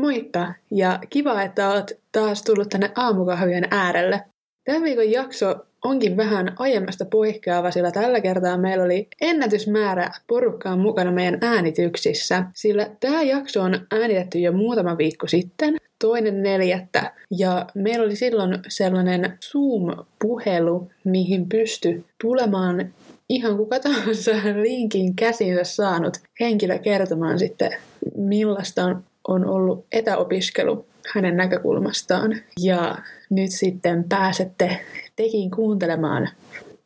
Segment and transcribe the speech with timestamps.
[0.00, 4.20] Moikka ja kiva, että oot taas tullut tänne aamukahvien äärelle.
[4.64, 11.12] Tämän viikon jakso onkin vähän aiemmasta poikkeava, sillä tällä kertaa meillä oli ennätysmäärä porukkaa mukana
[11.12, 18.04] meidän äänityksissä, sillä tämä jakso on äänitetty jo muutama viikko sitten, toinen neljättä, ja meillä
[18.04, 22.92] oli silloin sellainen Zoom-puhelu, mihin pysty tulemaan
[23.28, 24.30] ihan kuka tahansa
[24.62, 27.76] linkin käsinsä saanut henkilö kertomaan sitten,
[28.16, 32.36] millaista on, on ollut etäopiskelu hänen näkökulmastaan.
[32.60, 32.98] Ja
[33.30, 34.80] nyt sitten pääsette
[35.16, 36.28] tekin kuuntelemaan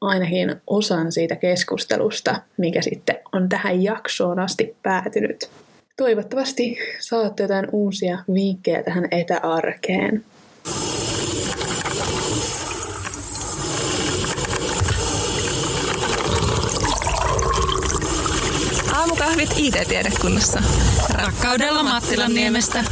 [0.00, 5.50] ainakin osan siitä keskustelusta, mikä sitten on tähän jaksoon asti päätynyt.
[5.96, 10.24] Toivottavasti saatte jotain uusia vinkkejä tähän etäarkeen.
[19.34, 20.62] Aamukahvit IT-tiedekunnassa.
[21.14, 22.84] Rakkaudella Mattilan niemestä.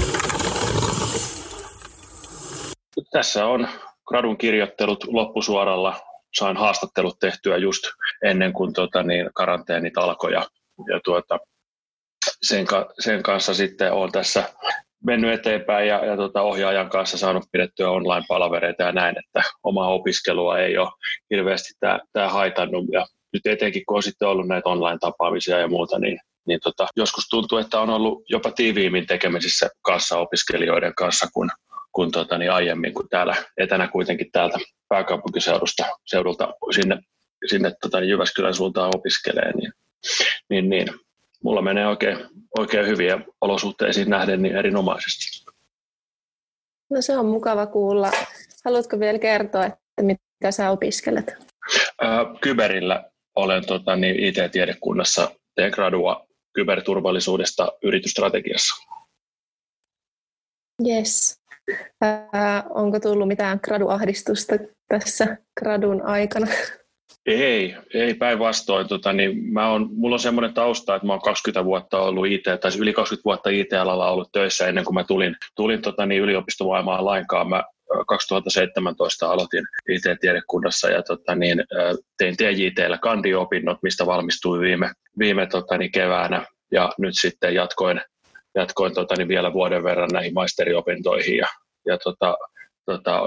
[3.11, 3.69] Tässä on
[4.07, 6.01] gradun kirjoittelut loppusuoralla.
[6.35, 7.83] Sain haastattelut tehtyä just
[8.25, 10.47] ennen kuin tota, niin, karanteenit alkoi ja,
[10.93, 11.39] ja tuota,
[12.43, 12.67] sen,
[12.99, 14.49] sen, kanssa sitten olen tässä
[15.05, 20.59] mennyt eteenpäin ja, ja tuota, ohjaajan kanssa saanut pidettyä online-palavereita ja näin, että omaa opiskelua
[20.59, 20.91] ei ole
[21.31, 21.75] hirveästi
[22.13, 26.61] tämä haitannut ja nyt etenkin kun on sitten ollut näitä online-tapaamisia ja muuta, niin, niin
[26.63, 31.51] tota, joskus tuntuu, että on ollut jopa tiiviimmin tekemisissä kanssa opiskelijoiden kanssa kuin,
[31.93, 36.99] kuin tota, niin aiemmin, kun täällä etänä kuitenkin täältä pääkaupunkiseudusta seudulta sinne,
[37.51, 39.73] sinne tota, niin Jyväskylän suuntaan opiskelee, niin,
[40.51, 40.89] niin, niin
[41.43, 42.19] mulla menee oikein,
[42.59, 45.53] oikein hyviä olosuhteisiin nähden niin erinomaisesti.
[46.91, 48.11] No se on mukava kuulla.
[48.65, 51.35] Haluatko vielä kertoa, että mitä sä opiskelet?
[52.41, 53.05] Kyberillä
[53.35, 58.75] olen tota, niin IT-tiedekunnassa, teen gradua kyberturvallisuudesta yritysstrategiassa.
[60.87, 61.43] Yes.
[62.01, 64.55] Ää, onko tullut mitään graduahdistusta
[64.89, 66.47] tässä gradun aikana?
[67.27, 68.89] Ei, ei päinvastoin.
[68.89, 72.43] Tota, niin mä on, mulla on semmoinen tausta, että mä oon 20 vuotta ollut IT,
[72.43, 77.05] tai yli 20 vuotta IT-alalla ollut töissä ennen kuin mä tulin, tulin tota, niin yliopistomaailmaan
[77.05, 77.49] lainkaan.
[77.49, 77.63] Mä
[78.07, 81.65] 2017 aloitin IT-tiedekunnassa ja tota, niin,
[82.19, 86.47] tein TJTllä kandiopinnot, mistä valmistuin viime, viime tota, niin keväänä.
[86.73, 88.01] Ja nyt sitten jatkoin,
[88.55, 91.47] jatkoin tota, niin vielä vuoden verran näihin maisteriopintoihin ja,
[91.87, 92.37] ja tota,
[92.85, 93.21] tota,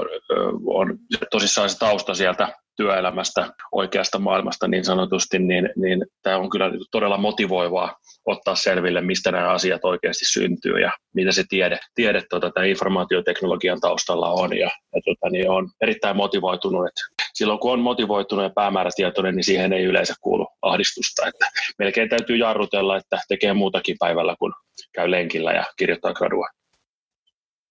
[0.65, 0.97] on
[1.31, 7.17] tosissaan se tausta sieltä työelämästä, oikeasta maailmasta niin sanotusti, niin, niin tämä on kyllä todella
[7.17, 12.69] motivoivaa ottaa selville, mistä nämä asiat oikeasti syntyy ja mitä se tiede, tiede tota, tämän
[12.69, 14.57] informaatioteknologian taustalla on.
[14.57, 16.87] Ja, ja tota, niin on erittäin motivoitunut.
[16.87, 17.01] Että
[17.33, 21.27] silloin kun on motivoitunut ja päämäärätietoinen, niin siihen ei yleensä kuulu ahdistusta.
[21.27, 21.45] Että
[21.79, 24.53] melkein täytyy jarrutella, että tekee muutakin päivällä, kun
[24.93, 26.47] käy lenkillä ja kirjoittaa gradua.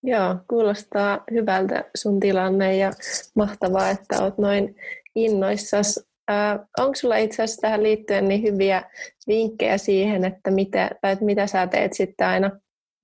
[0.06, 2.91] Joo, kuulostaa hyvältä sun tilanne ja
[3.34, 4.76] mahtavaa, että oot noin
[5.15, 6.06] innoissas.
[6.31, 8.82] Äh, onko sulla itse asiassa tähän liittyen niin hyviä
[9.28, 12.50] vinkkejä siihen, että mitä, tai että mitä sä teet sitten aina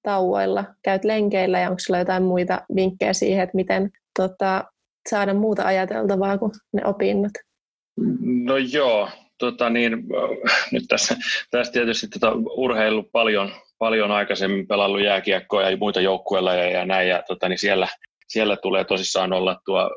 [0.02, 0.64] tauoilla?
[0.82, 4.64] Käyt lenkeillä ja onko sulla jotain muita vinkkejä siihen, että miten tota,
[5.08, 7.32] saada muuta ajateltavaa kuin ne opinnot?
[8.44, 9.92] No joo, tota niin,
[10.72, 11.16] nyt tässä,
[11.50, 17.22] tässä tietysti tota urheilu paljon, paljon aikaisemmin pelannut jääkiekkoa ja muita joukkueilla ja näin, ja
[17.28, 17.88] tota, niin siellä,
[18.28, 19.90] siellä tulee tosissaan olla tuo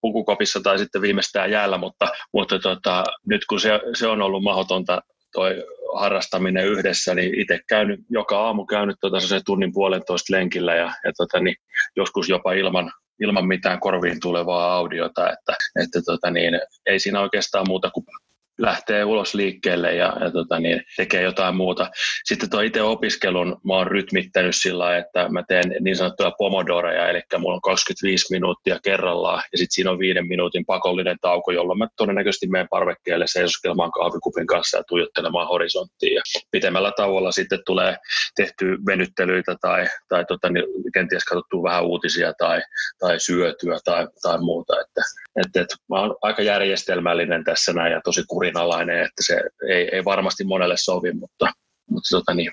[0.00, 5.02] pukukopissa tai sitten viimeistään jäällä, mutta, mutta tota, nyt kun se, se on ollut mahdotonta
[5.32, 5.64] toi
[5.94, 11.12] harrastaminen yhdessä, niin itse käynyt, joka aamu käynyt tota se tunnin puolentoista lenkillä ja, ja
[11.16, 11.56] tota, niin
[11.96, 17.64] joskus jopa ilman, ilman mitään korviin tulevaa audiota, että, että tota, niin, ei siinä oikeastaan
[17.68, 18.04] muuta kuin
[18.58, 21.90] lähtee ulos liikkeelle ja, ja tota, niin, tekee jotain muuta.
[22.24, 27.20] Sitten tuo itse opiskelun mä oon rytmittänyt sillä että mä teen niin sanottuja pomodoreja, eli
[27.38, 31.88] mulla on 25 minuuttia kerrallaan ja sitten siinä on viiden minuutin pakollinen tauko, jolloin mä
[31.96, 36.14] todennäköisesti menen parvekkeelle seisoskelemaan kahvikupin kanssa ja tuijottelemaan horisonttiin.
[36.14, 37.96] Ja pitemmällä tauolla sitten tulee
[38.36, 40.64] tehty venyttelyitä tai, tai tota, niin,
[40.94, 42.62] kenties katsottu vähän uutisia tai,
[42.98, 44.80] tai syötyä tai, tai muuta.
[44.80, 45.02] Että,
[45.46, 49.88] että, että mä oon aika järjestelmällinen tässä näin ja tosi kuri kurinalainen, että se ei,
[49.92, 51.46] ei varmasti monelle sovi, mutta,
[51.90, 52.50] mutta tota niin,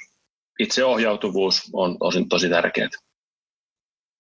[0.60, 2.90] itseohjautuvuus on tosi, tosi tärkeää.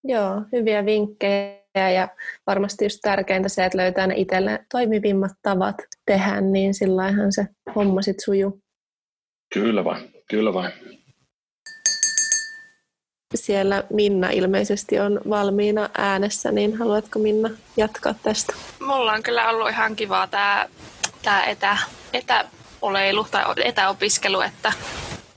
[0.03, 2.07] Joo, hyviä vinkkejä ja
[2.47, 5.75] varmasti just tärkeintä se, että löytää ne itselle toimivimmat tavat
[6.05, 8.59] tehdä, niin sillähän se homma sitten sujuu.
[9.53, 10.71] Kyllä vain, kyllä vain.
[13.35, 18.53] Siellä Minna ilmeisesti on valmiina äänessä, niin haluatko Minna jatkaa tästä?
[18.79, 20.65] Mulla on kyllä ollut ihan kivaa tämä
[21.25, 21.77] tämä etä,
[22.13, 24.73] etäoleilu tai etäopiskelu, että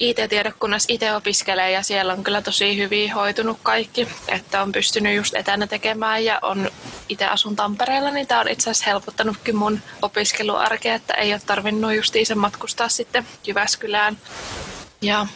[0.01, 5.35] IT-tiedekunnassa itse opiskelee ja siellä on kyllä tosi hyvin hoitunut kaikki, että on pystynyt just
[5.35, 6.71] etänä tekemään ja on
[7.09, 11.95] itse asun Tampereella, niin tämä on itse asiassa helpottanutkin mun opiskeluarkea, että ei ole tarvinnut
[11.95, 14.19] justiinsa matkustaa sitten Jyväskylään.
[15.03, 15.27] Ja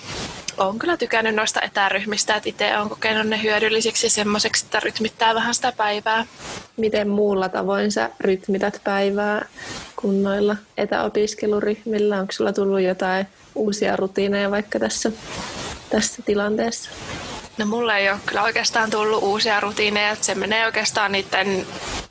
[0.56, 5.54] olen kyllä tykännyt noista etäryhmistä, että itse olen kokenut ne hyödyllisiksi semmoiseksi, että rytmittää vähän
[5.54, 6.26] sitä päivää.
[6.76, 9.48] Miten muulla tavoin sä rytmität päivää
[9.96, 12.20] kuin noilla etäopiskeluryhmillä?
[12.20, 15.12] Onko sulla tullut jotain uusia rutiineja vaikka tässä,
[15.90, 16.90] tässä tilanteessa?
[17.58, 21.66] No mulle ei ole kyllä oikeastaan tullut uusia rutiineja, että se menee oikeastaan niiden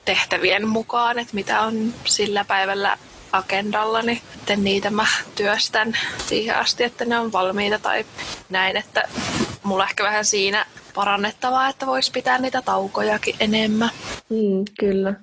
[0.06, 2.98] tehtävien mukaan, että mitä on sillä päivällä
[3.32, 5.06] agendalla, niin sitten niitä mä
[5.36, 5.98] työstän
[6.28, 8.06] siihen asti, että ne on valmiita tai
[8.50, 9.04] näin, että
[9.64, 13.90] mulla ehkä vähän siinä parannettavaa, että voisi pitää niitä taukojakin enemmän.
[14.30, 15.14] Mm, kyllä.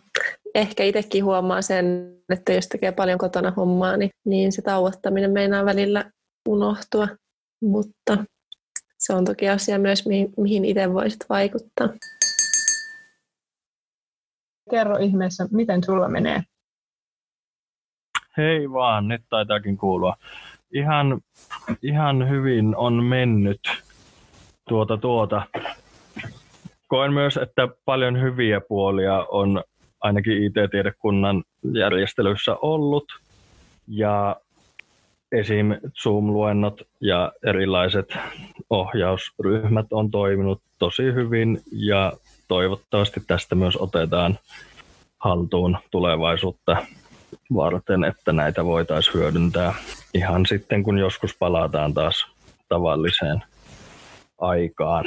[0.55, 5.65] Ehkä itsekin huomaa sen, että jos tekee paljon kotona hommaa, niin, niin se tauottaminen meinaa
[5.65, 6.11] välillä
[6.49, 7.09] unohtua,
[7.63, 8.25] mutta
[8.99, 11.89] se on toki asia myös, mihin, mihin itse voisit vaikuttaa.
[14.71, 16.43] Kerro ihmeessä, miten sulla menee?
[18.39, 20.17] Hei vaan, nyt taitaakin kuulua.
[20.73, 21.21] Ihan,
[21.83, 23.61] ihan hyvin on mennyt
[24.69, 25.43] tuota tuota.
[26.89, 29.65] Koen myös, että paljon hyviä puolia on
[30.01, 33.05] ainakin IT-tiedekunnan järjestelyssä ollut.
[33.89, 34.37] Ja
[35.33, 35.67] esim.
[36.03, 38.19] Zoom-luennot ja erilaiset
[38.71, 42.13] ohjausryhmät on toiminut tosi hyvin ja
[42.49, 44.39] toivottavasti tästä myös otetaan
[45.19, 46.77] haltuun tulevaisuutta
[47.55, 49.75] varten, että näitä voitaisiin hyödyntää
[50.15, 52.27] ihan sitten, kun joskus palataan taas
[52.69, 53.43] tavalliseen
[54.39, 55.05] aikaan.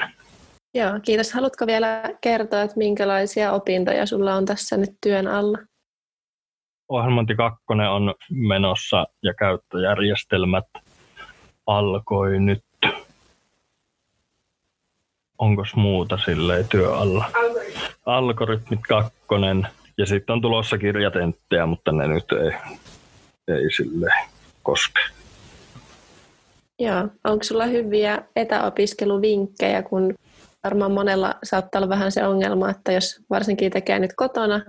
[0.73, 1.33] Joo, kiitos.
[1.33, 5.57] Haluatko vielä kertoa, että minkälaisia opintoja sulla on tässä nyt työn alla?
[6.89, 10.65] Ohjelmointi 2 on menossa ja käyttöjärjestelmät
[11.67, 12.63] alkoi nyt.
[15.37, 17.25] Onko muuta silleen työ alla?
[18.05, 19.13] Algoritmit 2
[19.97, 22.51] ja sitten on tulossa kirjatenttejä, mutta ne nyt ei,
[23.55, 24.23] ei silleen
[24.63, 24.99] koske.
[26.79, 30.13] Joo, onko sulla hyviä etäopiskeluvinkkejä, kun
[30.63, 34.61] varmaan monella saattaa olla vähän se ongelma, että jos varsinkin tekee nyt kotona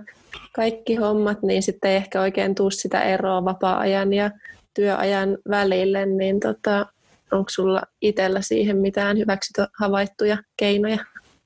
[0.55, 4.31] kaikki hommat, niin sitten ei ehkä oikein tuu sitä eroa vapaa-ajan ja
[4.73, 6.85] työajan välille, niin tota,
[7.31, 10.97] onko sulla itsellä siihen mitään hyväksi havaittuja keinoja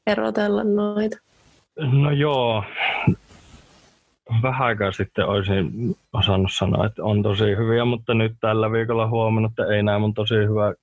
[0.08, 1.18] erotella noita?
[1.76, 2.64] No joo,
[4.60, 5.72] aikaa sitten olisin
[6.14, 10.14] osannut sanoa, että on tosi hyviä, mutta nyt tällä viikolla huomannut, että ei nämä mun
[10.14, 10.74] tosi hyvä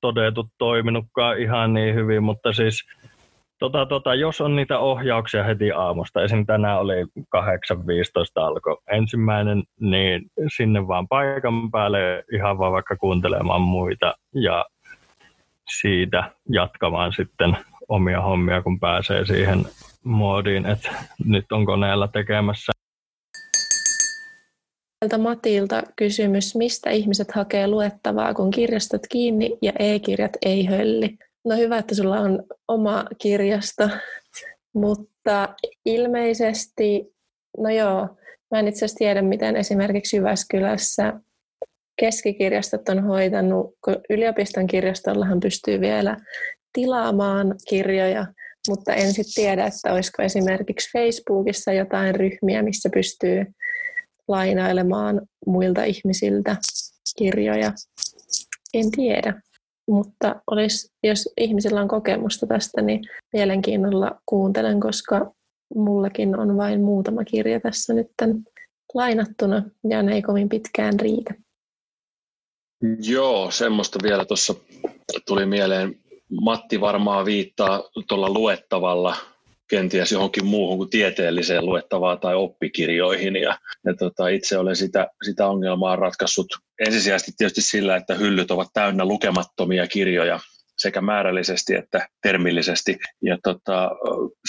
[0.00, 2.84] todetut toiminutkaan ihan niin hyvin, mutta siis
[3.58, 6.46] tota, tota, jos on niitä ohjauksia heti aamusta, esim.
[6.46, 7.04] tänään oli
[7.36, 7.42] 8.15
[8.36, 10.22] alkoi ensimmäinen, niin
[10.56, 14.64] sinne vaan paikan päälle ihan vaan vaikka kuuntelemaan muita ja
[15.80, 17.56] siitä jatkamaan sitten
[17.88, 19.64] omia hommia, kun pääsee siihen
[20.04, 20.90] moodiin, että
[21.24, 22.72] nyt on koneella tekemässä.
[25.18, 31.18] Matilta kysymys, mistä ihmiset hakee luettavaa, kun kirjastot kiinni ja e-kirjat ei hölli?
[31.44, 33.88] No hyvä, että sulla on oma kirjasto,
[34.74, 35.48] mutta
[35.84, 37.14] ilmeisesti,
[37.58, 38.08] no joo,
[38.50, 41.12] mä en itse asiassa tiedä, miten esimerkiksi Jyväskylässä
[42.00, 46.16] keskikirjastot on hoitanut, kun yliopiston kirjastollahan pystyy vielä
[46.72, 48.26] tilaamaan kirjoja,
[48.68, 53.44] mutta en sitten tiedä, että olisiko esimerkiksi Facebookissa jotain ryhmiä, missä pystyy
[54.28, 56.56] lainailemaan muilta ihmisiltä
[57.18, 57.72] kirjoja.
[58.74, 59.42] En tiedä,
[59.88, 63.00] mutta olisi, jos ihmisillä on kokemusta tästä, niin
[63.32, 65.32] mielenkiinnolla kuuntelen, koska
[65.74, 68.06] mullakin on vain muutama kirja tässä nyt
[68.94, 71.34] lainattuna ja ne ei kovin pitkään riitä.
[72.98, 74.54] Joo, semmoista vielä tuossa
[75.26, 76.01] tuli mieleen
[76.40, 79.16] Matti varmaan viittaa tuolla luettavalla
[79.68, 83.36] kenties johonkin muuhun kuin tieteelliseen luettavaan tai oppikirjoihin.
[83.36, 86.46] Ja, ja tota, itse olen sitä, sitä ongelmaa ratkaissut
[86.86, 90.40] ensisijaisesti tietysti sillä, että hyllyt ovat täynnä lukemattomia kirjoja
[90.78, 92.98] sekä määrällisesti että termillisesti.
[93.22, 93.90] Ja tota,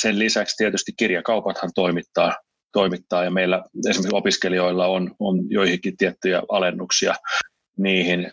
[0.01, 2.33] sen lisäksi tietysti kirjakaupathan toimittaa
[2.73, 7.15] toimittaa ja meillä esimerkiksi opiskelijoilla on, on joihinkin tiettyjä alennuksia
[7.77, 8.31] niihin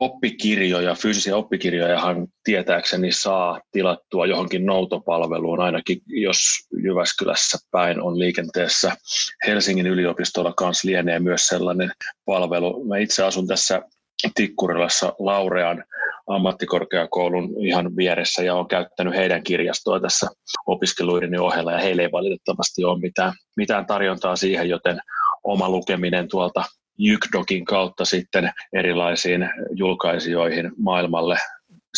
[0.00, 6.38] oppikirjoja, fyysisiä oppikirjojahan tietääkseni saa tilattua johonkin noutopalveluun, ainakin jos
[6.82, 8.96] Jyväskylässä päin on liikenteessä.
[9.46, 11.92] Helsingin yliopistolla kanssa lienee myös sellainen
[12.24, 12.84] palvelu.
[12.84, 13.82] Mä itse asun tässä
[14.34, 15.84] Tikkurilassa Laurean
[16.26, 20.26] ammattikorkeakoulun ihan vieressä ja olen käyttänyt heidän kirjastoa tässä
[20.66, 25.00] opiskeluiden ohella ja heillä ei valitettavasti ole mitään, mitään tarjontaa siihen, joten
[25.44, 26.64] oma lukeminen tuolta
[26.98, 31.38] Jykdokin kautta sitten erilaisiin julkaisijoihin maailmalle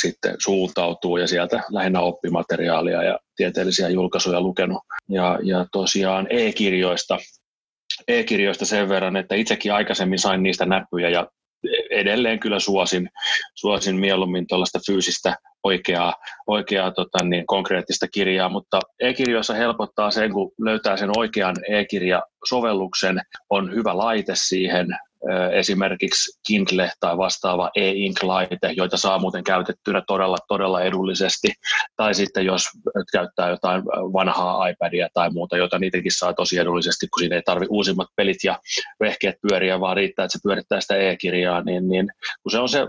[0.00, 4.83] sitten suuntautuu ja sieltä lähinnä oppimateriaalia ja tieteellisiä julkaisuja lukenut.
[5.09, 7.19] Ja, ja tosiaan e-kirjoista,
[8.09, 11.26] e-kirjoista sen verran, että itsekin aikaisemmin sain niistä näppyjä ja
[11.91, 13.09] edelleen kyllä suosin,
[13.55, 16.15] suosin mieluummin tuollaista fyysistä oikeaa,
[16.47, 23.75] oikeaa tota, niin, konkreettista kirjaa, mutta e-kirjoissa helpottaa sen, kun löytää sen oikean e-kirjasovelluksen, on
[23.75, 24.87] hyvä laite siihen,
[25.53, 31.49] esimerkiksi Kindle tai vastaava e-ink-laite, joita saa muuten käytettynä todella, todella edullisesti.
[31.97, 32.63] Tai sitten jos
[33.13, 37.67] käyttää jotain vanhaa iPadia tai muuta, jota niitäkin saa tosi edullisesti, kun siinä ei tarvi
[37.69, 38.59] uusimmat pelit ja
[39.01, 42.09] vehkeet pyöriä, vaan riittää, että se pyörittää sitä e-kirjaa, niin, niin
[42.43, 42.87] kun se on se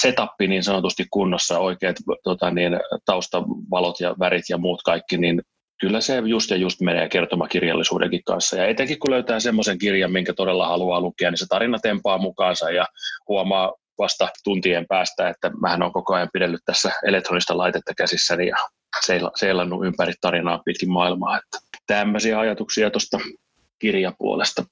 [0.00, 2.72] setappi niin sanotusti kunnossa, oikeat tota, niin,
[3.04, 5.42] taustavalot ja värit ja muut kaikki, niin
[5.80, 8.56] kyllä se just ja just menee kertomakirjallisuudenkin kanssa.
[8.56, 12.70] Ja etenkin kun löytää semmoisen kirjan, minkä todella haluaa lukea, niin se tarina tempaa mukaansa
[12.70, 12.86] ja
[13.28, 18.56] huomaa vasta tuntien päästä, että mähän on koko ajan pidellyt tässä elektronista laitetta käsissäni ja
[19.36, 21.38] seilannut ympäri tarinaa pitkin maailmaa.
[21.38, 23.18] Että tämmöisiä ajatuksia tuosta
[23.78, 24.64] kirjapuolesta.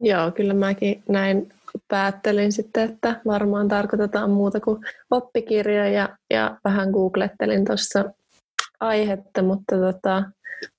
[0.00, 1.48] Joo, kyllä mäkin näin
[1.88, 8.04] päättelin sitten, että varmaan tarkoitetaan muuta kuin oppikirja ja, ja vähän googlettelin tuossa
[8.82, 10.22] aihetta, mutta tota,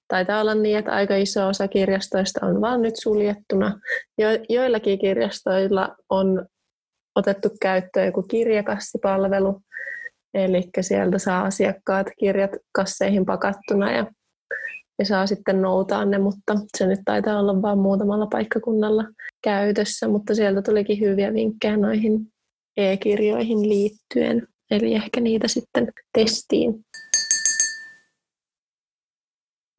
[0.08, 3.80] taitaa olla niin, että aika iso osa kirjastoista on vaan nyt suljettuna.
[4.18, 6.46] Jo, joillakin kirjastoilla on
[7.16, 9.62] otettu käyttöön joku kirjakassipalvelu,
[10.34, 14.06] eli sieltä saa asiakkaat kirjat kasseihin pakattuna ja,
[15.00, 19.04] ja saa sitten noutaa ne, mutta se nyt taitaa olla vain muutamalla paikkakunnalla
[19.44, 22.28] käytössä, mutta sieltä tulikin hyviä vinkkejä noihin
[22.78, 26.86] e-kirjoihin liittyen, eli ehkä niitä sitten testiin.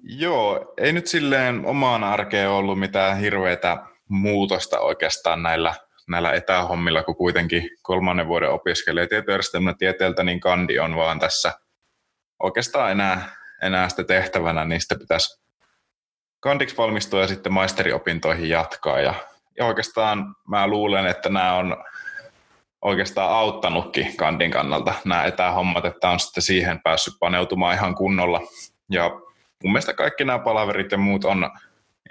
[0.06, 5.74] Joo, ei nyt silleen omaan arkeen ollut mitään hirveitä muutosta oikeastaan näillä,
[6.08, 11.52] näillä etähommilla, kun kuitenkin kolmannen vuoden opiskelee tietojärjestelmän tieteeltä, niin kandi on vaan tässä
[12.42, 13.28] oikeastaan enää,
[13.62, 15.42] enää sitä tehtävänä, niin sitä pitäisi
[16.40, 19.00] kandiksi valmistua ja sitten maisteriopintoihin jatkaa.
[19.00, 19.14] Ja,
[19.58, 21.76] ja oikeastaan mä luulen, että nämä on
[22.82, 28.40] oikeastaan auttanutkin kandin kannalta nämä etähommat, että on sitten siihen päässyt paneutumaan ihan kunnolla.
[28.90, 29.10] Ja
[29.64, 31.50] mun mielestä kaikki nämä palaverit ja muut on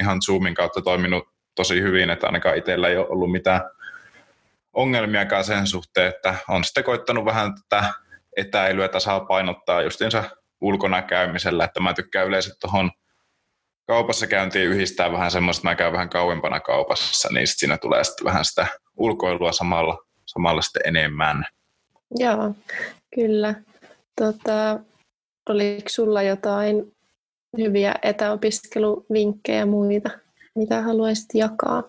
[0.01, 1.24] ihan Zoomin kautta toiminut
[1.55, 3.62] tosi hyvin, että ainakaan itsellä ei ole ollut mitään
[4.74, 7.93] ongelmiakaan sen suhteen, että on sitten koittanut vähän tätä
[8.38, 10.24] etäilyä tasapainottaa justiinsa
[10.62, 12.91] ulkona käymisellä, että mä tykkään yleensä tuohon
[13.88, 18.03] kaupassa käyntiin yhdistää vähän semmoista, että mä käyn vähän kauempana kaupassa, niin sit siinä tulee
[18.03, 18.67] sitten vähän sitä
[18.98, 21.45] ulkoilua samalla, samalla sitten enemmän.
[22.19, 22.55] Joo,
[23.15, 23.55] kyllä.
[24.22, 24.79] Tota,
[25.50, 26.93] oliko sulla jotain
[27.57, 30.10] hyviä etäopiskeluvinkkejä muita,
[30.55, 31.83] mitä haluaisit jakaa?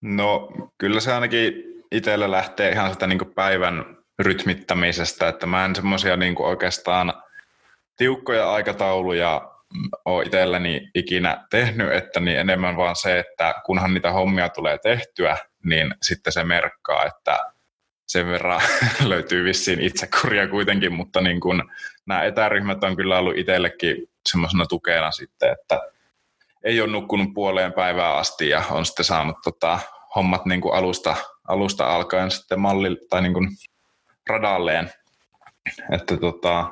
[0.00, 6.16] No kyllä se ainakin itsellä lähtee ihan sitä niin päivän rytmittämisestä, että mä en semmoisia
[6.16, 7.12] niin oikeastaan
[7.96, 9.50] tiukkoja aikatauluja
[10.04, 15.36] ole itselläni ikinä tehnyt, että niin enemmän vaan se, että kunhan niitä hommia tulee tehtyä,
[15.64, 17.38] niin sitten se merkkaa, että
[18.06, 18.60] sen verran
[19.04, 21.70] löytyy vissiin itsekuria kuitenkin, mutta niin kun,
[22.06, 25.80] nämä etäryhmät on kyllä ollut itsellekin semmoisena tukena sitten, että
[26.64, 29.78] ei ole nukkunut puoleen päivään asti ja on sitten saanut tota,
[30.14, 31.16] hommat niin kuin alusta,
[31.48, 33.48] alusta alkaen sitten malli tai niin kuin
[34.28, 34.90] radalleen.
[35.92, 36.70] Että tota,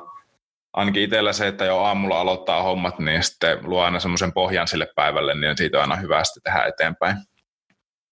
[0.73, 4.87] ainakin itsellä se, että jo aamulla aloittaa hommat, niin sitten luo aina semmoisen pohjan sille
[4.95, 7.17] päivälle, niin siitä on aina hyvä sitten tehdä eteenpäin.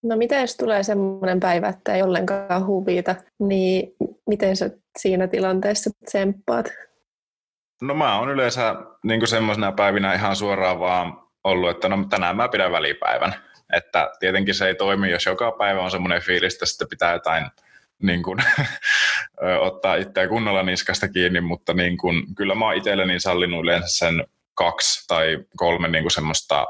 [0.03, 3.95] No miten jos tulee semmoinen päivä, että ei ollenkaan huvita, niin
[4.27, 6.65] miten sä siinä tilanteessa tsemppaat?
[7.81, 12.47] No mä oon yleensä niin semmoisena päivinä ihan suoraan vaan ollut, että no tänään mä
[12.47, 13.35] pidän välipäivän.
[13.73, 17.45] Että tietenkin se ei toimi, jos joka päivä on semmoinen fiilis, että sitten pitää jotain
[18.01, 18.39] niin kuin,
[19.67, 24.27] ottaa itseä kunnolla niskasta kiinni, mutta niin kuin, kyllä mä oon itselleni sallinut yleensä sen
[24.53, 26.65] kaksi tai kolme niin kuin semmoista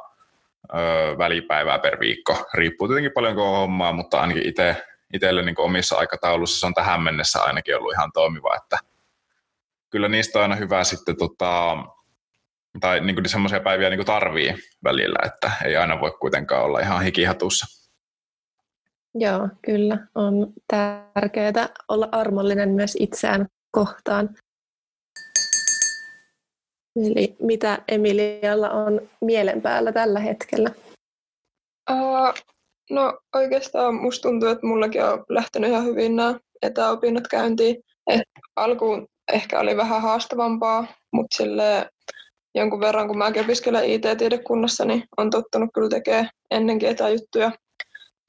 [0.74, 0.78] ö,
[1.18, 2.46] välipäivää per viikko.
[2.54, 4.84] Riippuu tietenkin paljon on hommaa, mutta ainakin itse,
[5.14, 8.78] itselle niin omissa aikataulussa se on tähän mennessä ainakin ollut ihan toimiva, että
[9.90, 11.78] kyllä niistä on aina hyvä sitten tota,
[12.80, 16.80] tai niin kuin semmoisia päiviä niin kuin tarvii välillä, että ei aina voi kuitenkaan olla
[16.80, 17.66] ihan hikihatussa.
[19.16, 19.98] Joo, kyllä.
[20.16, 24.30] On tärkeää olla armollinen myös itseään kohtaan.
[26.96, 30.72] Eli mitä Emilialla on mielen päällä tällä hetkellä?
[31.92, 32.34] Uh,
[32.90, 37.84] no oikeastaan musta tuntuu, että mullakin on lähtenyt ihan hyvin nämä etäopinnot käyntiin.
[38.08, 38.22] Et
[38.56, 41.90] alkuun ehkä oli vähän haastavampaa, mutta sille
[42.56, 47.52] jonkun verran, kun mäkin opiskelen IT-tiedekunnassa, niin on tottunut kyllä tekemään ennenkin etäjuttuja.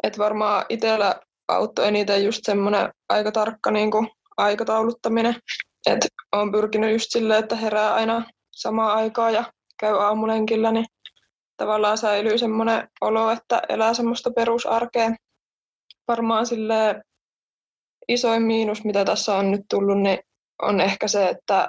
[0.03, 5.37] Et varmaan itsellä auttoi eniten just semmoinen aika tarkka niin kuin aikatauluttaminen.
[5.87, 10.87] Et olen pyrkinyt just silleen, että herää aina samaan aikaan ja käy aamulenkillä, niin
[11.57, 15.11] tavallaan säilyy semmoinen olo, että elää semmoista perusarkea.
[16.09, 17.03] Varmaan sille
[18.09, 20.19] isoin miinus, mitä tässä on nyt tullut, niin
[20.63, 21.69] on ehkä se, että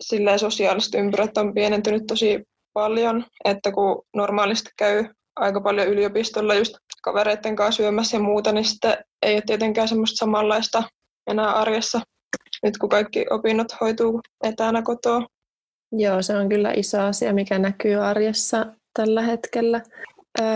[0.00, 5.04] silleen sosiaaliset ympyrät on pienentynyt tosi paljon, että kun normaalisti käy
[5.36, 10.16] aika paljon yliopistolla just kavereiden kanssa syömässä ja muuta, niin sitten ei ole tietenkään semmoista
[10.16, 10.82] samanlaista
[11.30, 12.00] enää arjessa,
[12.62, 15.26] nyt kun kaikki opinnot hoituu etänä kotoa.
[15.92, 19.80] Joo, se on kyllä iso asia, mikä näkyy arjessa tällä hetkellä.
[20.40, 20.46] Öö,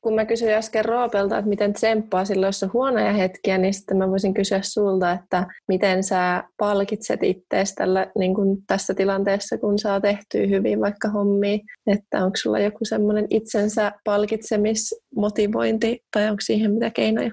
[0.00, 3.96] kun mä kysyin äsken Roopelta, että miten tsemppaa silloin, jos on huonoja hetkiä, niin sitten
[3.96, 9.78] mä voisin kysyä sulta, että miten sä palkitset ittees tällä, niin kuin tässä tilanteessa, kun
[9.78, 16.72] saa tehtyä hyvin vaikka hommia, että onko sulla joku semmoinen itsensä palkitsemismotivointi tai onko siihen
[16.72, 17.30] mitä keinoja?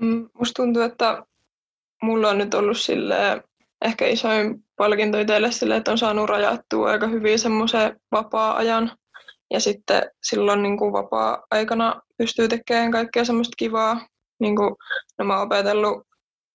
[0.00, 1.22] Mm, musta tuntuu, että
[2.02, 3.42] mulla on nyt ollut sille
[3.84, 8.90] ehkä isoin palkinto itselle sille, että on saanut rajattua aika hyvin semmoisen vapaa-ajan
[9.52, 14.06] ja sitten silloin niin kuin vapaa-aikana pystyy tekemään kaikkea semmoista kivaa.
[14.40, 14.76] Niin kuin,
[15.18, 16.06] no mä oon opetellut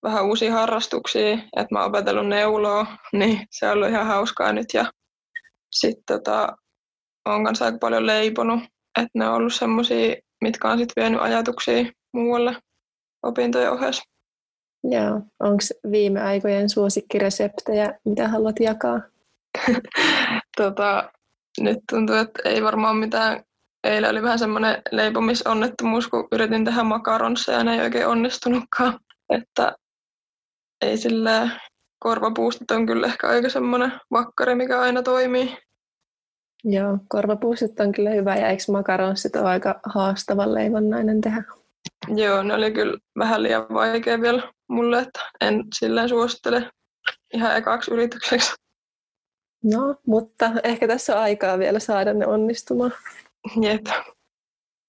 [0.03, 4.73] vähän uusia harrastuksia, että mä oon opetellut neuloa, niin se on ollut ihan hauskaa nyt.
[4.73, 4.91] Ja
[5.71, 6.57] sitten tota,
[7.25, 8.59] oon kanssa aika paljon leiponut,
[8.99, 12.55] että ne on ollut semmoisia, mitkä on sitten vienyt ajatuksia muualle
[13.23, 14.03] opintojen ohessa.
[14.83, 19.01] Joo, onko viime aikojen suosikkireseptejä, mitä haluat jakaa?
[20.57, 21.11] tota,
[21.61, 23.43] nyt tuntuu, että ei varmaan mitään.
[23.83, 28.99] Eilen oli vähän semmoinen leipomisonnettomuus, kun yritin tehdä makaronsa ja ne ei oikein onnistunutkaan.
[29.29, 29.75] Että
[30.81, 31.49] ei sillä
[31.99, 35.57] korvapuustit on kyllä ehkä aika semmoinen vakkari, mikä aina toimii.
[36.63, 41.43] Joo, korvapuustit on kyllä hyvä ja eikö makaronssit ole aika haastavan leivonnainen tehdä?
[42.15, 46.69] Joo, ne oli kyllä vähän liian vaikea vielä mulle, että en silleen suosittele
[47.33, 48.53] ihan ekaksi yritykseksi.
[49.74, 52.93] No, mutta ehkä tässä on aikaa vielä saada ne onnistumaan.
[53.62, 53.86] Jep.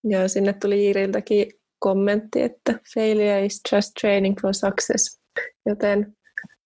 [0.05, 5.21] Joo, sinne tuli Iiriltäkin kommentti, että failure is just training for success.
[5.67, 6.17] Joten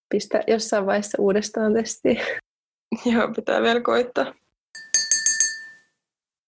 [0.09, 2.20] pistä jossain vaiheessa uudestaan testiin.
[3.12, 4.35] Joo, pitää vielä koittaa.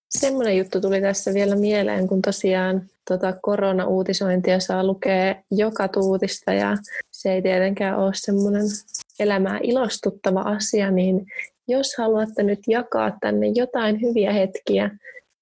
[0.09, 6.77] Semmoinen juttu tuli tässä vielä mieleen, kun tosiaan tota korona-uutisointia saa lukea joka tuutista ja
[7.11, 8.67] se ei tietenkään ole semmoinen
[9.19, 11.27] elämää ilostuttava asia, niin
[11.69, 14.91] jos haluatte nyt jakaa tänne jotain hyviä hetkiä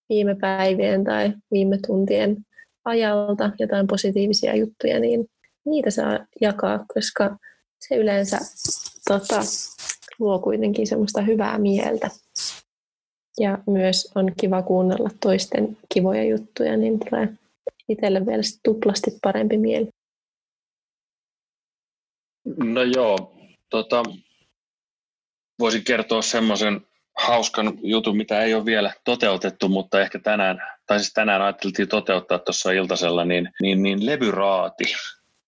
[0.08, 2.36] viime päivien tai viime tuntien
[2.84, 5.26] ajalta, jotain positiivisia juttuja, niin
[5.64, 7.36] niitä saa jakaa, koska
[7.80, 8.38] se yleensä
[9.08, 9.40] tota,
[10.18, 12.10] luo kuitenkin semmoista hyvää mieltä.
[13.40, 17.28] Ja myös on kiva kuunnella toisten kivoja juttuja, niin tulee
[17.88, 19.88] itselle vielä tuplasti parempi mieli.
[22.56, 23.34] No joo,
[23.70, 24.02] tota,
[25.62, 26.80] voisin kertoa semmoisen
[27.18, 32.38] hauskan jutun, mitä ei ole vielä toteutettu, mutta ehkä tänään, tai siis tänään ajateltiin toteuttaa
[32.38, 34.84] tuossa iltasella, niin, niin, niin levyraati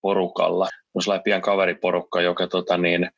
[0.01, 0.69] porukalla
[1.03, 3.11] sellainen kaveriporukka, joka tota, niin, ä,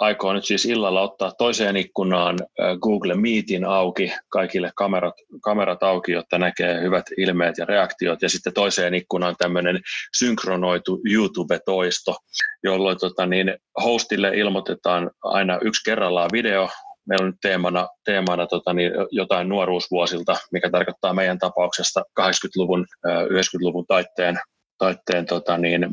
[0.00, 2.38] aikoo nyt siis illalla ottaa toiseen ikkunaan
[2.82, 8.52] Google Meetin auki, kaikille kamerat, kamerat auki, jotta näkee hyvät ilmeet ja reaktiot, ja sitten
[8.52, 9.80] toiseen ikkunaan tämmöinen
[10.16, 12.16] synkronoitu YouTube-toisto,
[12.64, 16.68] jolloin tota, niin, hostille ilmoitetaan aina yksi kerrallaan video,
[17.08, 23.84] meillä on nyt teemana, teemana tota, niin, jotain nuoruusvuosilta, mikä tarkoittaa meidän tapauksesta 80-luvun, 90-luvun
[23.88, 24.38] taitteen,
[24.78, 25.86] taitteen tota, niin,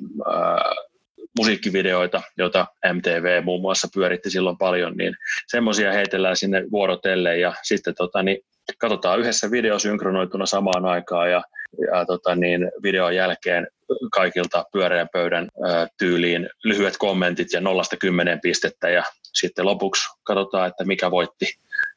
[1.37, 5.15] musiikkivideoita, joita MTV muun muassa pyöritti silloin paljon, niin
[5.47, 8.37] semmoisia heitellään sinne vuorotelle ja sitten tota, niin
[8.77, 11.43] katsotaan yhdessä video synkronoituna samaan aikaan ja,
[11.91, 13.67] ja tota, niin videon jälkeen
[14.11, 20.67] kaikilta pyöreän pöydän ä, tyyliin lyhyet kommentit ja nollasta kymmenen pistettä ja sitten lopuksi katsotaan,
[20.67, 21.45] että mikä voitti.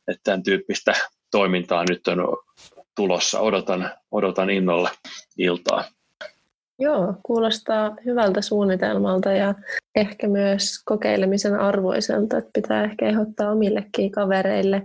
[0.08, 0.94] Että tämän tyyppistä
[1.30, 2.36] toimintaa nyt on
[2.96, 3.40] tulossa.
[3.40, 4.90] Odotan, odotan innolla
[5.38, 5.84] iltaa.
[6.80, 9.54] Joo, kuulostaa hyvältä suunnitelmalta ja
[9.96, 14.82] ehkä myös kokeilemisen arvoiselta, että pitää ehkä ehdottaa omillekin kavereille.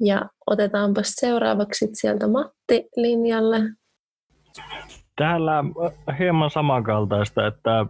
[0.00, 3.60] Ja otetaanpa seuraavaksi sieltä Matti linjalle.
[5.16, 5.64] Täällä
[6.18, 7.86] hieman samankaltaista, että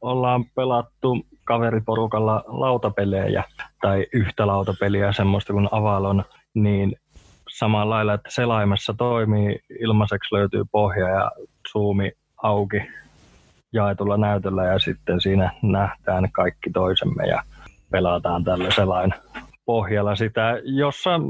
[0.00, 3.44] ollaan pelattu kaveriporukalla lautapelejä
[3.80, 6.24] tai yhtä lautapeliä, semmoista kuin Avalon,
[6.54, 6.96] niin
[7.48, 11.30] samalla lailla, että selaimessa toimii, ilmaiseksi löytyy pohja ja
[11.72, 12.82] Zoomi auki
[13.72, 17.42] jaetulla näytöllä ja sitten siinä nähdään kaikki toisemme ja
[17.90, 19.14] pelataan tällä selain
[19.64, 21.20] pohjalla sitä, jossa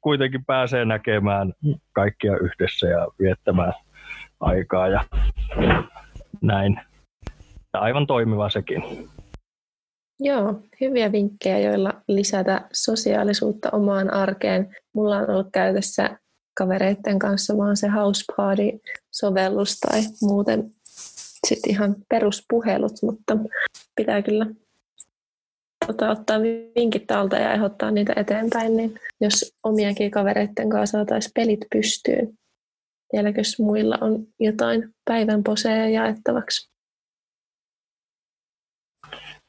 [0.00, 1.52] kuitenkin pääsee näkemään
[1.92, 3.72] kaikkia yhdessä ja viettämään
[4.40, 5.04] aikaa ja
[6.42, 6.80] näin.
[7.74, 8.82] Ja aivan toimiva sekin.
[10.20, 14.76] Joo, hyviä vinkkejä, joilla lisätä sosiaalisuutta omaan arkeen.
[14.94, 16.18] Mulla on ollut käytössä
[16.60, 20.70] kavereiden kanssa vaan se House Party-sovellus tai muuten
[21.46, 23.38] sitten ihan peruspuhelut, mutta
[23.96, 24.46] pitää kyllä
[25.86, 26.40] tota, ottaa
[26.76, 32.38] vinkit talta ja ehdottaa niitä eteenpäin, niin jos omiakin kavereiden kanssa saataisiin pelit pystyyn.
[33.12, 36.69] Vieläkö muilla on jotain päivän poseja jaettavaksi?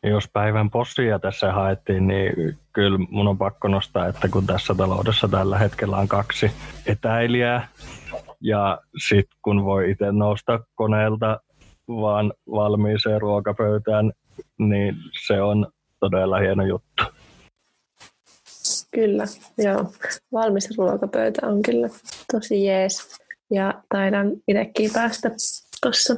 [0.04, 5.28] Jos päivän possia tässä haettiin, niin kyllä mun on pakko nostaa, että kun tässä taloudessa
[5.28, 6.52] tällä hetkellä on kaksi
[6.86, 7.68] etäilijää,
[8.42, 11.40] ja sitten kun voi itse nousta koneelta
[11.88, 14.12] vaan valmiiseen ruokapöytään,
[14.60, 14.96] niin
[15.28, 15.68] se on
[16.00, 17.04] todella hieno juttu.
[18.96, 19.24] Kyllä,
[19.58, 19.92] joo.
[20.32, 21.90] Valmis ruokapöytä on kyllä
[22.32, 23.18] tosi jees.
[23.52, 25.32] Ja taidan itsekin päästä
[25.82, 26.16] tuossa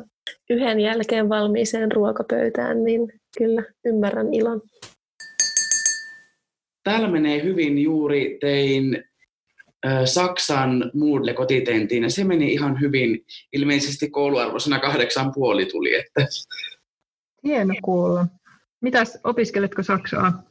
[0.49, 4.61] yhden jälkeen valmiiseen ruokapöytään, niin kyllä ymmärrän ilon.
[6.83, 9.03] Täällä menee hyvin juuri tein
[10.05, 13.25] Saksan Moodle kotitentiin ja se meni ihan hyvin.
[13.53, 15.95] Ilmeisesti kouluarvoisena kahdeksan puoli tuli.
[15.95, 16.27] Että...
[17.43, 18.25] Hieno kuulla.
[18.81, 20.43] Mitäs, opiskeletko Saksaa?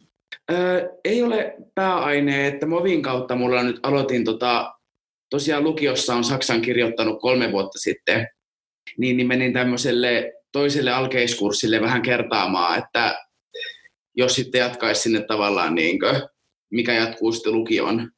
[0.53, 4.75] Öö, ei ole pääaine, että Movin kautta mulla nyt aloitin tota,
[5.31, 8.29] tosiaan lukiossa on Saksan kirjoittanut kolme vuotta sitten,
[8.99, 13.19] niin, niin menin tämmöiselle toiselle alkeiskurssille vähän kertaamaan, että
[14.17, 16.23] jos sitten jatkaisi sinne tavallaan niin kuin,
[16.71, 18.11] mikä jatkuu sitten lukion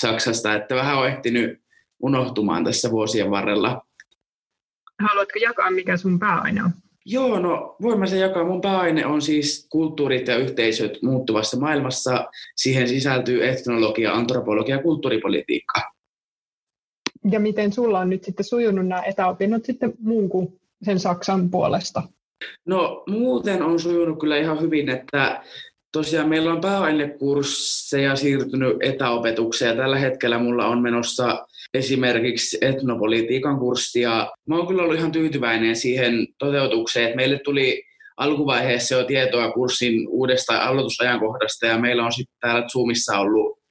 [0.00, 1.62] Saksasta, että vähän on ehtinyt
[2.02, 3.86] unohtumaan tässä vuosien varrella.
[5.08, 6.70] Haluatko jakaa, mikä sun pääaine on?
[7.06, 8.44] Joo, no voin mä sen jakaa.
[8.44, 12.28] Mun pääaine on siis kulttuurit ja yhteisöt muuttuvassa maailmassa.
[12.56, 15.92] Siihen sisältyy etnologia, antropologia ja kulttuuripolitiikka.
[17.30, 22.02] Ja miten sulla on nyt sitten sujunut nämä etäopinnot sitten muun kuin sen Saksan puolesta?
[22.66, 25.42] No muuten on sujunut kyllä ihan hyvin, että
[25.92, 34.30] tosiaan meillä on pääainekursseja siirtynyt etäopetukseen tällä hetkellä mulla on menossa esimerkiksi etnopolitiikan kurssia.
[34.48, 37.84] Mä oon kyllä ollut ihan tyytyväinen siihen toteutukseen, että meille tuli
[38.16, 43.61] alkuvaiheessa jo tietoa kurssin uudesta aloitusajankohdasta ja meillä on sitten täällä Zoomissa ollut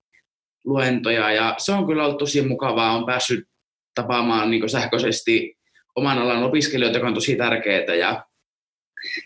[0.63, 2.95] luentoja ja se on kyllä ollut tosi mukavaa.
[2.95, 3.47] On päässyt
[3.95, 5.57] tapaamaan niin sähköisesti
[5.95, 8.25] oman alan opiskelijoita, joka on tosi tärkeää ja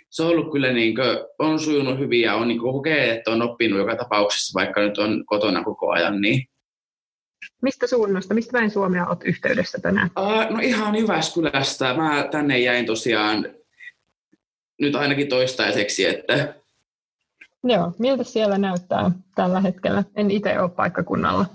[0.10, 1.08] se on ollut kyllä niin kuin,
[1.40, 4.98] on sujunut hyvin ja on niin kuin, kokee, että on oppinut joka tapauksessa, vaikka nyt
[4.98, 6.22] on kotona koko ajan.
[6.22, 6.48] Niin.
[7.62, 10.10] Mistä suunnasta, mistä päin Suomea olet yhteydessä tänään?
[10.20, 11.94] Uh, no ihan Jyväskylästä.
[11.94, 13.48] Mä tänne jäin tosiaan
[14.82, 16.54] nyt ainakin toistaiseksi, että
[17.68, 20.04] Joo, miltä siellä näyttää tällä hetkellä?
[20.16, 21.46] En itse ole paikkakunnalla.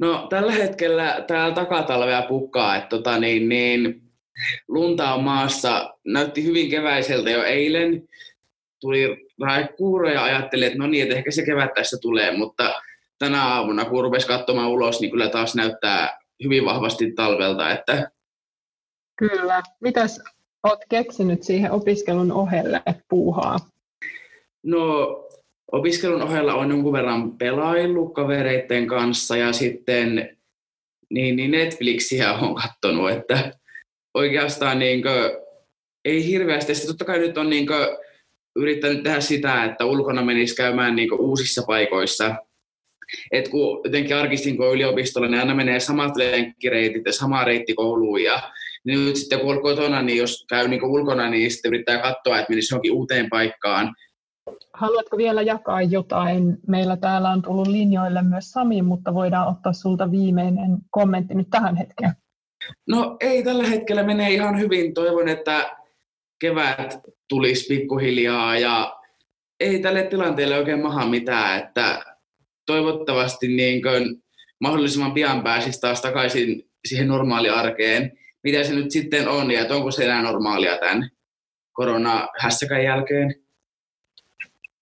[0.00, 4.02] No tällä hetkellä täällä takatalvea pukkaa, että tota, niin, niin,
[4.68, 5.94] lunta on maassa.
[6.06, 8.08] Näytti hyvin keväiseltä jo eilen.
[8.80, 12.74] Tuli raekuuro ja ajattelin, että no niin, että ehkä se kevät tässä tulee, mutta
[13.18, 17.70] tänä aamuna, kun rupesi katsomaan ulos, niin kyllä taas näyttää hyvin vahvasti talvelta.
[17.70, 18.10] Että...
[19.16, 19.62] Kyllä.
[19.80, 20.20] Mitäs
[20.62, 23.58] olet keksinyt siihen opiskelun ohelle puuhaa?
[24.62, 25.08] No
[25.72, 30.36] opiskelun ohella on jonkun verran pelaillut kavereiden kanssa ja sitten
[31.10, 33.52] niin, niin Netflixiä on katsonut, että
[34.14, 35.44] oikeastaan niin kuin,
[36.04, 36.74] ei hirveästi.
[36.74, 37.86] Sitten totta kai nyt on niin kuin,
[38.56, 42.34] yrittänyt tehdä sitä, että ulkona menisi käymään niin kuin, uusissa paikoissa.
[43.32, 48.22] Et kun jotenkin arkistin kun yliopistolla, niin aina menee samat lenkkireitit ja sama reitti kouluun.
[48.22, 48.52] Ja
[48.84, 52.38] niin nyt sitten kun on kotona, niin jos käy niin ulkona, niin sitten yrittää katsoa,
[52.38, 53.94] että menisi johonkin uuteen paikkaan.
[54.74, 56.56] Haluatko vielä jakaa jotain?
[56.68, 61.76] Meillä täällä on tullut linjoille myös Sami, mutta voidaan ottaa sulta viimeinen kommentti nyt tähän
[61.76, 62.12] hetkeen.
[62.88, 64.94] No ei tällä hetkellä menee ihan hyvin.
[64.94, 65.76] Toivon, että
[66.40, 68.96] kevät tulisi pikkuhiljaa ja
[69.60, 72.02] ei tälle tilanteelle oikein maha mitään, että
[72.66, 74.22] toivottavasti niin kuin
[74.60, 80.04] mahdollisimman pian pääsisi taas takaisin siihen normaaliarkeen, mitä se nyt sitten on ja onko se
[80.04, 81.10] enää normaalia tämän
[81.72, 83.43] koronahässäkän jälkeen.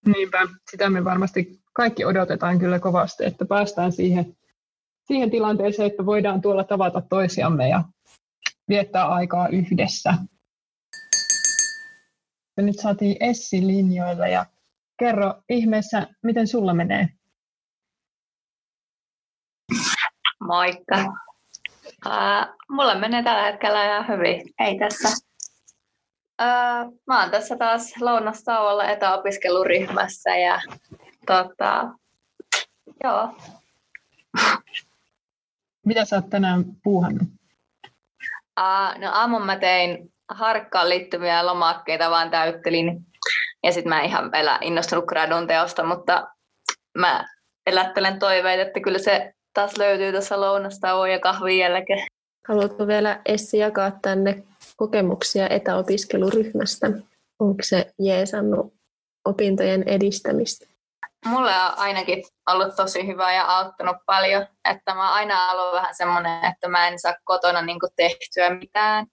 [0.07, 0.39] Niinpä,
[0.71, 4.37] sitä me varmasti kaikki odotetaan kyllä kovasti, että päästään siihen
[5.07, 7.85] siihen tilanteeseen, että voidaan tuolla tavata toisiamme ja
[8.69, 10.15] viettää aikaa yhdessä.
[12.57, 14.47] Ja nyt saatiin Essi linjoilla ja
[14.99, 17.09] kerro ihmeessä, miten sulla menee?
[20.47, 21.05] Moikka.
[22.07, 24.43] Uh, mulla menee tällä hetkellä ihan hyvin.
[24.59, 25.09] Ei tässä.
[26.43, 30.61] Uh, mä oon tässä taas lounastauolla etäopiskeluryhmässä ja
[31.27, 31.89] tota,
[33.05, 33.29] joo,
[35.87, 37.29] mitä sä oot tänään puuhannut?
[38.61, 43.07] Uh, no aamun mä tein harkkaan liittyviä lomakkeita, vaan täyttelin.
[43.63, 46.29] Ja sitten mä en ihan vielä innostunut gradun teosta, mutta
[46.99, 47.25] mä
[47.67, 52.07] elättelen toiveita, että kyllä se taas löytyy tuossa lounastauon ja kahvin jälkeen.
[52.49, 54.43] Haluatko vielä Essi jakaa tänne
[54.77, 56.87] kokemuksia etäopiskeluryhmästä?
[57.39, 58.75] Onko se jeesannut
[59.25, 60.67] opintojen edistämistä?
[61.27, 64.47] Mulle on ainakin ollut tosi hyvä ja auttanut paljon.
[64.71, 69.07] Että mä aina ollut vähän semmoinen, että mä en saa kotona niin tehtyä mitään.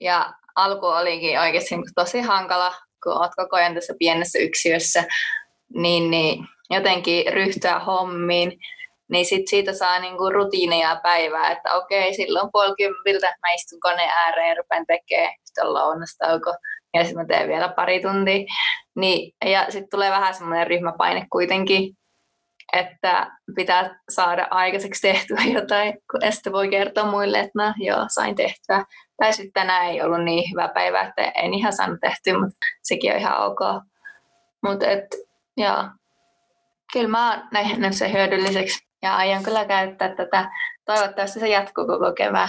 [0.00, 5.04] Ja alku olikin oikeasti niin tosi hankala, kun oot koko ajan tässä pienessä yksiössä,
[5.74, 8.60] niin, niin jotenkin ryhtyä hommiin
[9.10, 14.10] niin sit siitä saa niinku rutiineja päivää, että okei, silloin puoli kymmeniltä mä istun koneen
[14.10, 16.54] ääreen ja rupean tekemään, sitten lounastauko,
[16.94, 18.44] ja sitten mä teen vielä pari tuntia.
[18.96, 21.96] Niin, ja sitten tulee vähän semmoinen ryhmäpaine kuitenkin,
[22.72, 28.34] että pitää saada aikaiseksi tehtyä jotain, kun sitten voi kertoa muille, että no joo, sain
[28.34, 28.84] tehtyä.
[29.16, 33.12] Tai sitten tänään ei ollut niin hyvä päivä, että en ihan saanut tehtyä, mutta sekin
[33.12, 33.82] on ihan ok.
[34.62, 35.06] Mutta et,
[35.56, 35.84] joo,
[36.92, 40.50] kyllä mä oon nähnyt sen hyödylliseksi ja aion kyllä käyttää tätä.
[40.84, 42.48] Toivottavasti se jatkuu koko kevään.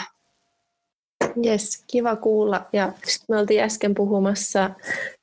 [1.46, 2.66] Yes, kiva kuulla.
[2.74, 2.92] Ja
[3.30, 4.70] me oltiin äsken puhumassa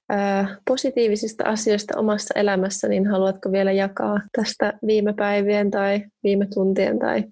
[0.08, 6.98] ää, positiivisista asioista omassa elämässä, niin haluatko vielä jakaa tästä viime päivien tai viime tuntien
[6.98, 7.24] tai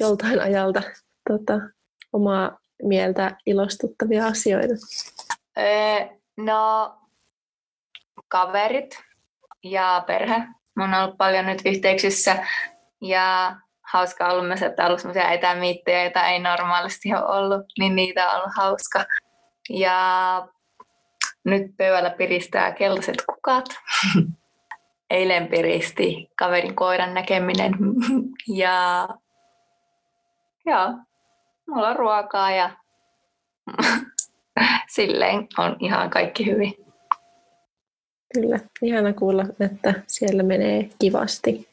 [0.00, 0.82] joltain ajalta
[1.28, 1.60] tota,
[2.12, 4.74] omaa mieltä ilostuttavia asioita?
[5.58, 6.94] Öö, no,
[8.28, 8.98] kaverit
[9.64, 10.42] ja perhe.
[10.76, 12.46] Mä on ollut paljon nyt yhteyksissä
[13.02, 13.56] ja
[13.92, 18.30] hauska ollut myös, että on ollut sellaisia etämiittejä, joita ei normaalisti ole ollut, niin niitä
[18.30, 19.04] on ollut hauska.
[19.70, 20.48] Ja
[21.44, 23.64] nyt pöydällä piristää keltaiset kukat.
[25.10, 27.72] Eilen piristi kaverin koiran näkeminen.
[28.62, 29.08] ja
[30.66, 30.94] joo,
[31.68, 32.70] mulla on ruokaa ja
[34.94, 36.74] silleen on ihan kaikki hyvin.
[38.34, 41.71] Kyllä, ihana kuulla, että siellä menee kivasti.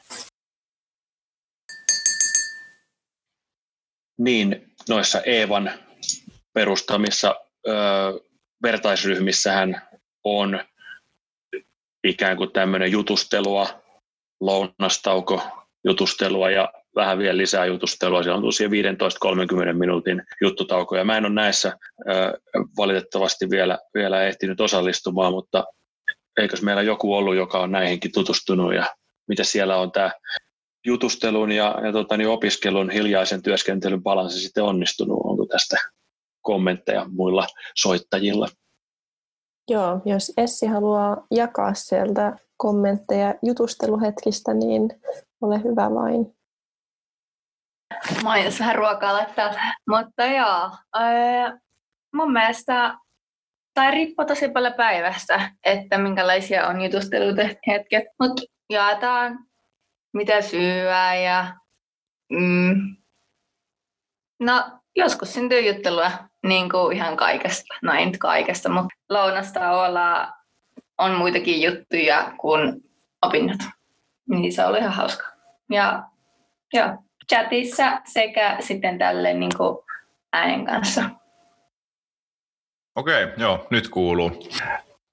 [4.19, 5.71] Niin noissa Eevan
[6.53, 7.35] perustamissa
[7.67, 7.71] ö,
[8.63, 9.81] vertaisryhmissähän
[10.23, 10.59] on
[12.03, 13.67] ikään kuin tämmöinen jutustelua,
[14.39, 15.41] lounastauko
[15.83, 18.23] jutustelua ja vähän vielä lisää jutustelua.
[18.23, 21.05] Siellä on tosiaan 15-30 minuutin juttutaukoja.
[21.05, 21.77] Mä en ole näissä
[22.09, 22.39] ö,
[22.77, 25.65] valitettavasti vielä, vielä ehtinyt osallistumaan, mutta
[26.37, 28.85] eikös meillä joku ollut, joka on näihinkin tutustunut ja
[29.27, 30.11] mitä siellä on tämä
[30.85, 35.19] jutustelun ja, ja tota, niin opiskelun hiljaisen työskentelyn balanssi sitten onnistunut?
[35.23, 35.77] Onko tästä
[36.41, 38.47] kommentteja muilla soittajilla?
[39.69, 44.89] Joo, jos Essi haluaa jakaa sieltä kommentteja jutusteluhetkistä, niin
[45.41, 46.35] ole hyvä vain.
[48.23, 49.53] Mä oon vähän ruokaa laittaa,
[49.89, 51.57] mutta joo, öö,
[52.15, 52.97] mun mielestä
[53.73, 59.48] tai riippuu tosi paljon päivästä, että minkälaisia on jutusteluhetket, mutta jaetaan
[60.13, 61.53] mitä syödä ja
[62.31, 62.95] mm,
[64.39, 66.11] no joskus syntyy juttelua
[66.43, 70.33] niin kuin ihan kaikesta, no ei nyt kaikesta, mutta lounasta olla
[70.97, 72.81] on muitakin juttuja kuin
[73.25, 73.59] opinnot.
[74.29, 75.25] Niin se oli ihan hauska.
[75.69, 76.03] Ja
[76.73, 76.87] joo,
[77.29, 79.77] chatissa sekä sitten tälle niin kuin
[80.33, 81.09] äänen kanssa.
[82.95, 84.31] Okei, joo, nyt kuuluu.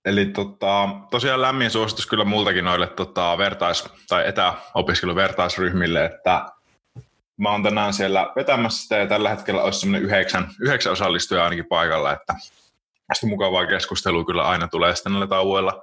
[0.06, 6.46] Eli tota, tosiaan lämmin suositus kyllä multakin noille tota, vertais- tai etäopiskeluvertaisryhmille, että
[7.36, 11.66] mä oon tänään siellä vetämässä sitä ja tällä hetkellä olisi semmoinen yhdeksän, yhdeksän osallistujaa ainakin
[11.66, 12.34] paikalla, että
[13.12, 15.82] sitten mukavaa keskustelua kyllä aina tulee sitten näillä tauoilla,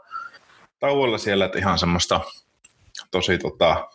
[0.79, 2.21] tauoilla siellä, että ihan semmoista
[3.11, 3.89] tosi tota,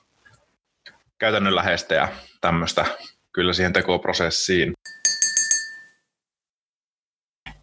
[1.19, 2.09] käytännönläheistä ja
[2.41, 2.85] tämmöistä
[3.33, 4.73] kyllä siihen tekoprosessiin.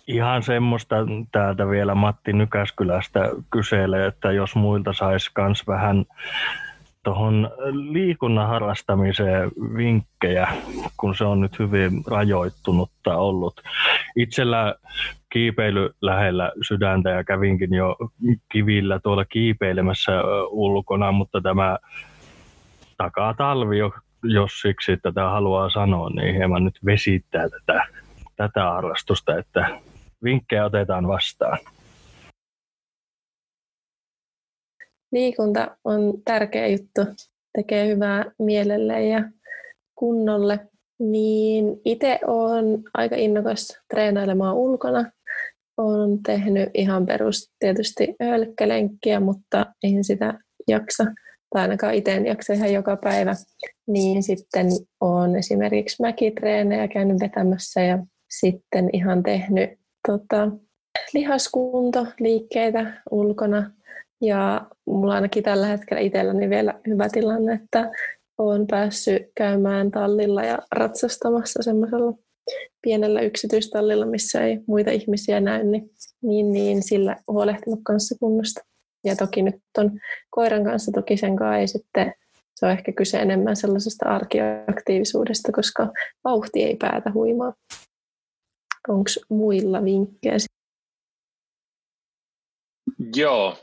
[0.07, 0.95] Ihan semmoista
[1.31, 6.05] täältä vielä Matti Nykäskylästä kyselee, että jos muilta saisi myös vähän
[7.03, 10.47] tuohon liikunnan harrastamiseen vinkkejä,
[10.97, 13.61] kun se on nyt hyvin rajoittunutta ollut.
[14.15, 14.75] Itsellä
[15.29, 17.95] kiipeily lähellä sydäntä ja kävinkin jo
[18.51, 20.11] kivillä tuolla kiipeilemässä
[20.49, 21.77] ulkona, mutta tämä
[22.97, 23.77] takaa talvi,
[24.23, 27.85] jos siksi tätä haluaa sanoa, niin hieman nyt vesittää tätä,
[28.35, 29.69] tätä harrastusta, että
[30.23, 31.57] vinkkejä otetaan vastaan.
[35.11, 37.01] Liikunta on tärkeä juttu,
[37.57, 39.23] tekee hyvää mielelle ja
[39.95, 40.59] kunnolle.
[40.99, 45.11] Niin itse olen aika innokas treenailemaan ulkona.
[45.77, 51.03] Olen tehnyt ihan perus tietysti hölkkälenkkiä, mutta eihän sitä jaksa,
[51.53, 53.33] tai ainakaan itse en jaksa ihan joka päivä.
[53.87, 54.67] Niin sitten
[55.01, 59.69] olen esimerkiksi mäkitreenejä käynyt vetämässä ja sitten ihan tehnyt
[60.07, 60.51] tota,
[61.13, 63.71] lihaskuntoliikkeitä ulkona.
[64.21, 67.91] Ja mulla ainakin tällä hetkellä itselläni vielä hyvä tilanne, että
[68.37, 72.13] olen päässyt käymään tallilla ja ratsastamassa semmoisella
[72.81, 75.89] pienellä yksityistallilla, missä ei muita ihmisiä näy, niin,
[76.21, 78.61] niin, niin sillä huolehtinut kanssa kunnosta.
[79.03, 82.13] Ja toki nyt on koiran kanssa, toki sen ei sitten,
[82.55, 85.91] se on ehkä kyse enemmän sellaisesta arkiaktiivisuudesta, koska
[86.23, 87.53] vauhti ei päätä huimaa.
[88.87, 90.37] Onko muilla vinkkejä?
[93.15, 93.57] Joo,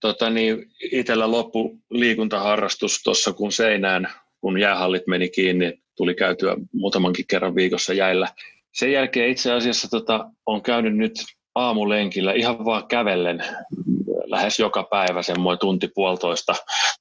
[0.00, 4.08] tota niin, itsellä loppu liikuntaharrastus tuossa kun seinään,
[4.40, 8.28] kun jäähallit meni kiinni, tuli käytyä muutamankin kerran viikossa jäillä.
[8.74, 11.12] Sen jälkeen itse asiassa tota, on käynyt nyt
[11.54, 13.44] aamulenkillä ihan vaan kävellen
[14.24, 16.54] lähes joka päivä semmoinen tunti puolitoista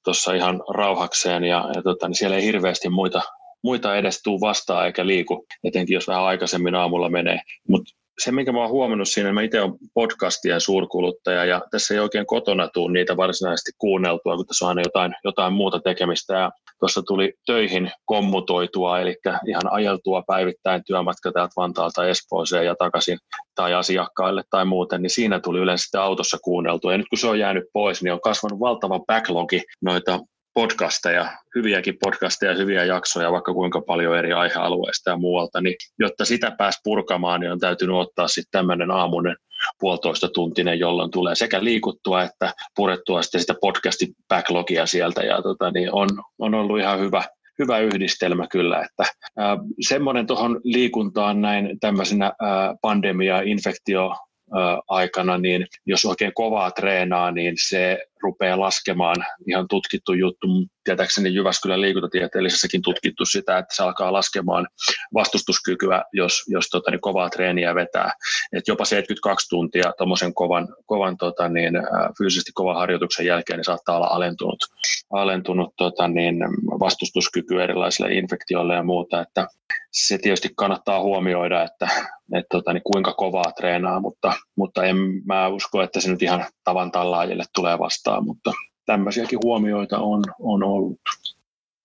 [0.04, 3.22] tuossa ihan rauhakseen ja, ja tota, niin siellä ei hirveästi muita,
[3.68, 7.40] muita edes tuu vastaan eikä liiku, etenkin jos vähän aikaisemmin aamulla menee.
[7.70, 7.92] Mutta
[8.24, 12.26] se, minkä mä oon huomannut siinä, mä itse olen podcastien suurkuluttaja ja tässä ei oikein
[12.26, 16.34] kotona tule niitä varsinaisesti kuunneltua, kun tässä on aina jotain, jotain muuta tekemistä.
[16.34, 19.16] Ja tuossa tuli töihin kommutoitua, eli
[19.48, 23.18] ihan ajeltua päivittäin työmatka täältä Vantaalta Espooseen ja takaisin
[23.56, 26.92] tai asiakkaille tai muuten, niin siinä tuli yleensä sitten autossa kuunneltua.
[26.92, 30.20] Ja nyt kun se on jäänyt pois, niin on kasvanut valtava backlogi noita
[30.58, 36.52] podcasteja, hyviäkin podcasteja, hyviä jaksoja, vaikka kuinka paljon eri aihealueista ja muualta, niin jotta sitä
[36.52, 39.36] pääsi purkamaan, niin on täytynyt ottaa sitten tämmöinen aamunen
[39.80, 45.72] puolitoista tuntinen, jolloin tulee sekä liikuttua että purettua sitten sitä podcastin backlogia sieltä, ja tota,
[45.72, 47.24] niin on, on ollut ihan hyvä,
[47.60, 49.04] hyvä yhdistelmä kyllä, että
[49.40, 54.16] äh, semmoinen tuohon liikuntaan näin tämmöisenä äh, pandemia, infektio,
[54.88, 59.16] aikana, niin jos oikein kovaa treenaa, niin se rupeaa laskemaan.
[59.48, 60.48] Ihan tutkittu juttu,
[60.84, 64.68] tietääkseni Jyväskylän liikuntatieteellisessäkin tutkittu sitä, että se alkaa laskemaan
[65.14, 68.12] vastustuskykyä, jos, jos tota, niin kovaa treeniä vetää.
[68.54, 71.74] Et jopa 72 tuntia tuommoisen kovan, kovan tota, niin,
[72.18, 74.60] fyysisesti kovan harjoituksen jälkeen niin saattaa olla alentunut,
[75.12, 76.36] alentunut tota, niin,
[76.80, 79.22] vastustuskyky erilaisille infektioille ja muuta.
[79.22, 79.48] Että
[80.06, 81.90] se tietysti kannattaa huomioida, että,
[82.34, 86.46] että tota, niin kuinka kovaa treenaa, mutta, mutta en mä usko, että se nyt ihan
[86.64, 88.54] tavan tallaajille tulee vastaan, mutta
[88.86, 91.00] tämmöisiäkin huomioita on, on ollut.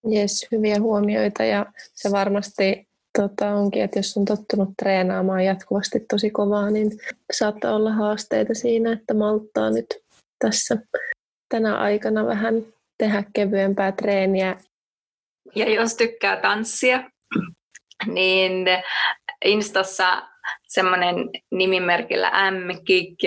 [0.09, 6.31] Jes, hyviä huomioita ja se varmasti tota, onkin, että jos on tottunut treenaamaan jatkuvasti tosi
[6.31, 6.91] kovaa, niin
[7.33, 9.87] saattaa olla haasteita siinä, että malttaa nyt
[10.39, 10.77] tässä
[11.49, 12.55] tänä aikana vähän
[12.99, 14.57] tehdä kevyempää treeniä.
[15.55, 17.11] Ja jos tykkää tanssia,
[18.15, 18.67] niin
[19.45, 20.23] Instassa
[20.69, 21.15] semmoinen
[21.51, 23.21] nimimerkillä M-Kick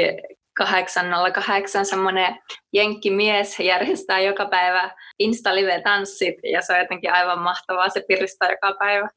[0.57, 2.37] 808 semmoinen
[2.73, 9.09] jenkkimies järjestää joka päivä Insta-live-tanssit ja se on jotenkin aivan mahtavaa, se piristää joka päivä.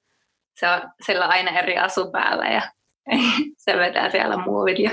[0.56, 2.62] Se on, sillä on aina eri asu päällä ja
[3.64, 4.90] se vetää siellä muuvit ja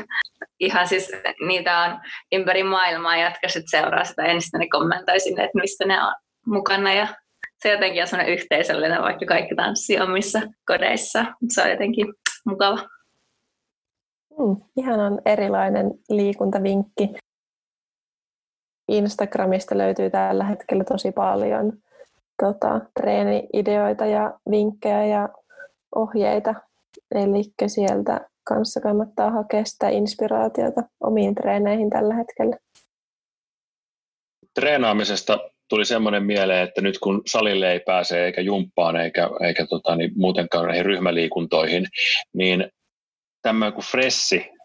[0.59, 1.11] ihan siis
[1.47, 1.99] niitä on
[2.31, 6.13] ympäri maailmaa, jotka sitten seuraa sitä ensin, niin kommentoi sinne, että mistä ne on
[6.45, 7.07] mukana ja
[7.61, 11.25] se jotenkin on sellainen yhteisöllinen, vaikka kaikki tanssii omissa kodeissa.
[11.49, 12.13] Se on jotenkin
[12.45, 12.89] mukava.
[14.39, 17.09] Mm, ihan on erilainen liikuntavinkki.
[18.87, 21.73] Instagramista löytyy tällä hetkellä tosi paljon
[22.43, 25.29] tota, treeni-ideoita ja vinkkejä ja
[25.95, 26.55] ohjeita.
[27.11, 32.57] Eli sieltä kanssa kannattaa hakea sitä inspiraatiota omiin treeneihin tällä hetkellä.
[34.53, 39.95] Treenaamisesta tuli semmoinen mieleen, että nyt kun salille ei pääse eikä jumppaan eikä, eikä tota,
[39.95, 41.87] niin muutenkaan näihin ryhmäliikuntoihin,
[42.33, 42.69] niin
[43.41, 44.55] tämmöinen kuin Fressi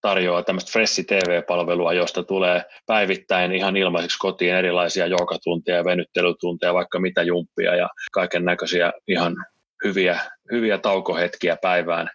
[0.00, 7.22] tarjoaa tämmöistä Fressi TV-palvelua, josta tulee päivittäin ihan ilmaiseksi kotiin erilaisia joogatunteja, venyttelytunteja, vaikka mitä
[7.22, 9.36] jumppia ja kaiken näköisiä ihan
[9.84, 10.20] hyviä,
[10.52, 12.10] hyviä taukohetkiä päivään.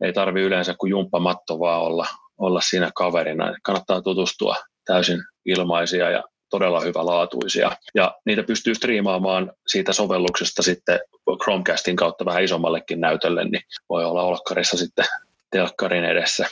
[0.00, 2.06] Ei tarvi yleensä kuin jumppamatto vaan olla,
[2.38, 3.54] olla siinä kaverina.
[3.64, 7.76] Kannattaa tutustua täysin ilmaisia ja todella hyvälaatuisia.
[7.94, 11.00] Ja niitä pystyy striimaamaan siitä sovelluksesta sitten
[11.42, 15.04] Chromecastin kautta vähän isommallekin näytölle, niin voi olla olkkarissa sitten
[15.50, 16.46] telkkarin edessä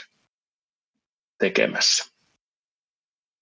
[1.37, 2.17] tekemässä.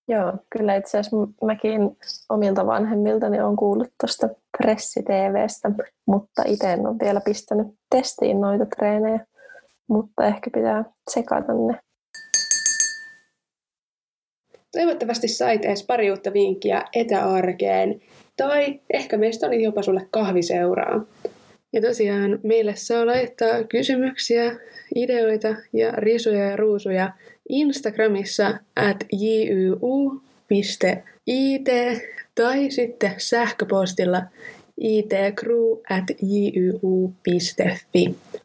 [0.07, 1.97] Joo, kyllä itse asiassa mäkin
[2.29, 5.71] omilta vanhemmiltani on kuullut tuosta Pressi-TVstä,
[6.07, 9.19] mutta itse en ole vielä pistänyt testiin noita treenejä,
[9.87, 11.79] mutta ehkä pitää sekata ne
[14.75, 18.01] Toivottavasti sait edes pari uutta vinkkiä etäarkeen,
[18.37, 21.05] tai ehkä meistä oli jopa sulle kahviseuraa.
[21.73, 24.55] Ja tosiaan meille saa laittaa kysymyksiä,
[24.95, 27.11] ideoita ja risuja ja ruusuja
[27.49, 30.83] Instagramissa at juu.it
[32.35, 34.21] tai sitten sähköpostilla
[34.81, 35.95] itcrew.jyu.fi.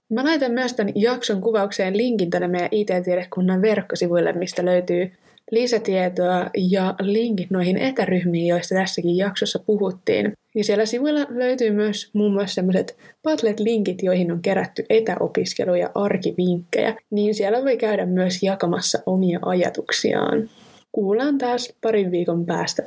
[0.08, 5.12] Mä laitan myös tämän jakson kuvaukseen linkin tänne meidän IT-tiedekunnan verkkosivuille, mistä löytyy
[5.50, 10.32] lisätietoa ja linkit noihin etäryhmiin, joista tässäkin jaksossa puhuttiin.
[10.54, 16.96] Ja siellä sivuilla löytyy myös muun muassa sellaiset Padlet-linkit, joihin on kerätty etäopiskelu- ja arkivinkkejä,
[17.10, 20.50] niin siellä voi käydä myös jakamassa omia ajatuksiaan.
[20.92, 22.82] Kuullaan taas parin viikon päästä.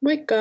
[0.00, 0.34] Moikka!